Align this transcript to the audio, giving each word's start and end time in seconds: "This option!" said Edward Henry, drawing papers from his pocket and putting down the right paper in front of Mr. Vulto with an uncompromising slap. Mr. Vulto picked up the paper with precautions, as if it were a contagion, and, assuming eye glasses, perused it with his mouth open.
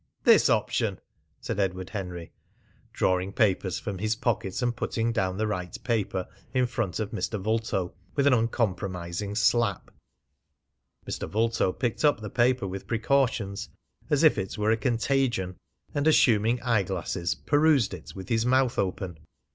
"This 0.23 0.49
option!" 0.49 0.99
said 1.41 1.59
Edward 1.59 1.91
Henry, 1.91 2.31
drawing 2.91 3.31
papers 3.31 3.77
from 3.77 3.99
his 3.99 4.15
pocket 4.15 4.59
and 4.63 4.75
putting 4.75 5.11
down 5.11 5.37
the 5.37 5.45
right 5.45 5.77
paper 5.83 6.27
in 6.55 6.65
front 6.65 6.99
of 6.99 7.11
Mr. 7.11 7.39
Vulto 7.39 7.93
with 8.15 8.25
an 8.25 8.33
uncompromising 8.33 9.35
slap. 9.35 9.91
Mr. 11.07 11.29
Vulto 11.29 11.71
picked 11.71 12.03
up 12.03 12.19
the 12.19 12.31
paper 12.31 12.65
with 12.65 12.87
precautions, 12.87 13.69
as 14.09 14.23
if 14.23 14.39
it 14.39 14.57
were 14.57 14.71
a 14.71 14.75
contagion, 14.75 15.55
and, 15.93 16.07
assuming 16.07 16.59
eye 16.63 16.81
glasses, 16.81 17.35
perused 17.35 17.93
it 17.93 18.15
with 18.15 18.27
his 18.29 18.43
mouth 18.43 18.79
open. 18.79 19.19